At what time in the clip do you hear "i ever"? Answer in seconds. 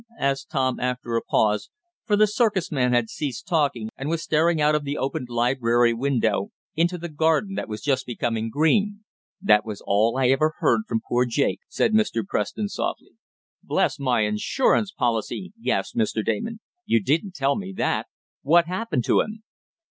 10.17-10.55